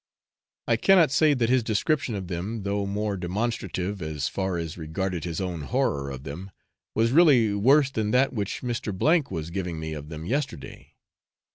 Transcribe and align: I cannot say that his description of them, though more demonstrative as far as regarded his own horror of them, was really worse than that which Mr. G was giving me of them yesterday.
I 0.67 0.77
cannot 0.77 1.11
say 1.11 1.35
that 1.35 1.47
his 1.49 1.61
description 1.61 2.15
of 2.15 2.27
them, 2.27 2.63
though 2.63 2.87
more 2.87 3.15
demonstrative 3.15 4.01
as 4.01 4.27
far 4.27 4.57
as 4.57 4.75
regarded 4.75 5.25
his 5.25 5.39
own 5.39 5.61
horror 5.61 6.09
of 6.09 6.23
them, 6.23 6.49
was 6.95 7.11
really 7.11 7.53
worse 7.53 7.91
than 7.91 8.09
that 8.09 8.33
which 8.33 8.63
Mr. 8.63 9.21
G 9.27 9.31
was 9.31 9.51
giving 9.51 9.79
me 9.79 9.93
of 9.93 10.09
them 10.09 10.25
yesterday. 10.25 10.95